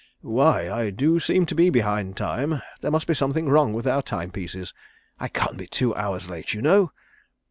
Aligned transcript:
"Why 0.23 0.67
I 0.67 0.89
do 0.89 1.19
seem 1.19 1.45
to 1.45 1.53
be 1.53 1.69
behind 1.69 2.17
time. 2.17 2.63
There 2.79 2.89
must 2.89 3.05
be 3.05 3.13
something 3.13 3.47
wrong 3.47 3.71
with 3.71 3.85
our 3.85 4.01
time 4.01 4.31
pieces. 4.31 4.73
I 5.19 5.27
can't 5.27 5.57
be 5.59 5.67
two 5.67 5.93
hours 5.93 6.27
late, 6.27 6.55
you 6.55 6.61
know." 6.63 6.91